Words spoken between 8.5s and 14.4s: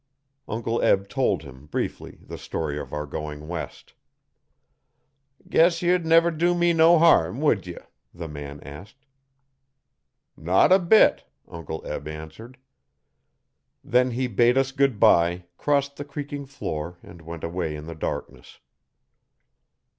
asked. 'Not a bit,' Uncle Eb answered. Then he